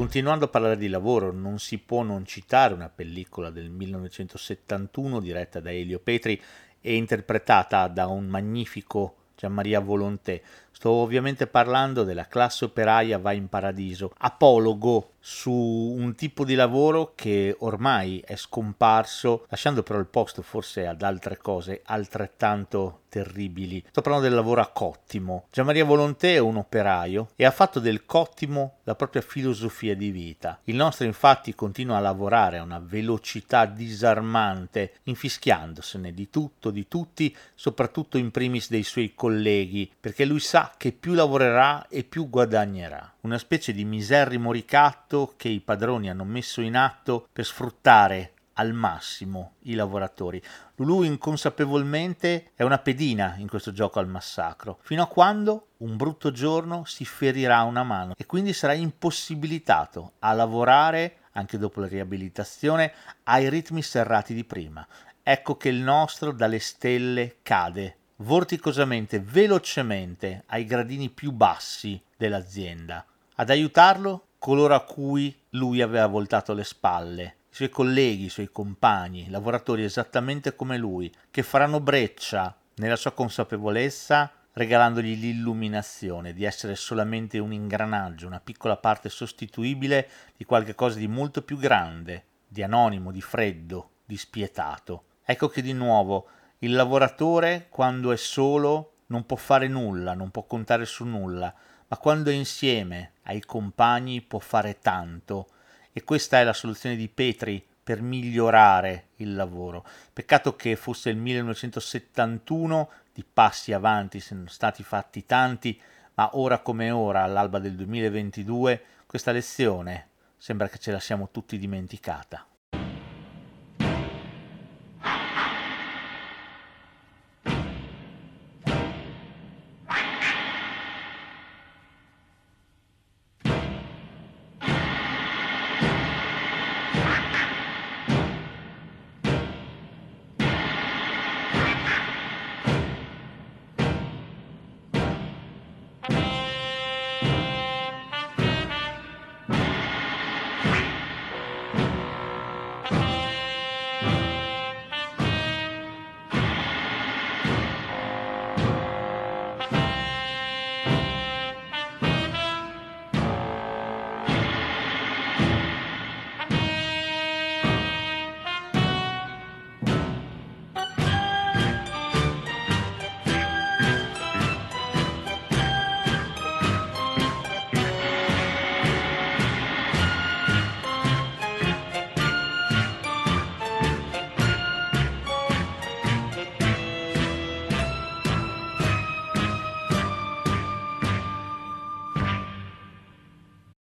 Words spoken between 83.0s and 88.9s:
consapevolezza regalandogli l'illuminazione di essere solamente un ingranaggio, una piccola